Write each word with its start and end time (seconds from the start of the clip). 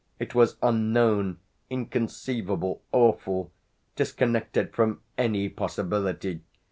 It 0.17 0.33
was 0.33 0.55
unknown, 0.63 1.37
inconceivable, 1.69 2.81
awful, 2.91 3.51
disconnected 3.95 4.73
from 4.73 5.01
any 5.15 5.47
possibility! 5.47 6.41